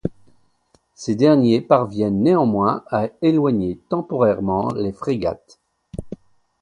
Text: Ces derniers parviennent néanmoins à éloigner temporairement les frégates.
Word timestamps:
Ces 0.95 1.13
derniers 1.13 1.61
parviennent 1.61 2.23
néanmoins 2.23 2.83
à 2.89 3.09
éloigner 3.21 3.79
temporairement 3.87 4.71
les 4.73 4.91
frégates. 4.93 5.59